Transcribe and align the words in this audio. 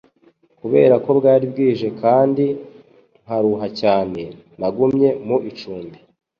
Kubera 0.59 0.95
ko 1.03 1.09
bwari 1.17 1.45
bwije 1.53 1.87
kandi 2.01 2.45
nkaruha 3.23 3.67
cyane, 3.79 4.21
nagumye 4.59 5.09
mu 5.27 5.37
icumbi. 5.49 5.97